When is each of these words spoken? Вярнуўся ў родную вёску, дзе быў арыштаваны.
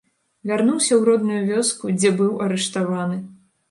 Вярнуўся 0.51 0.87
ў 0.95 1.01
родную 1.11 1.41
вёску, 1.51 1.95
дзе 2.01 2.15
быў 2.19 2.37
арыштаваны. 2.51 3.27